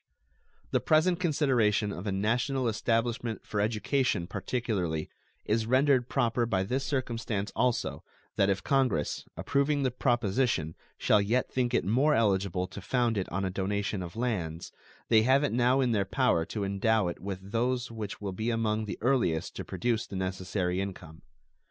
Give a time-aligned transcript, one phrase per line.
[0.71, 5.11] The present consideration of a national establishment for education particularly
[5.45, 8.03] is rendered proper by this circumstance also,
[8.35, 13.29] that if Congress, approving the proposition, shall yet think it more eligible to found it
[13.31, 14.71] on a donation of lands,
[15.09, 18.49] they have it now in their power to endow it with those which will be
[18.49, 21.21] among the earliest to produce the necessary income.